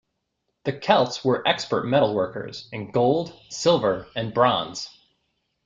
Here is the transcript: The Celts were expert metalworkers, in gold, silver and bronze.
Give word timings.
The 0.63 0.73
Celts 0.73 1.23
were 1.23 1.47
expert 1.47 1.85
metalworkers, 1.85 2.67
in 2.73 2.89
gold, 2.89 3.39
silver 3.51 4.07
and 4.15 4.33
bronze. 4.33 4.89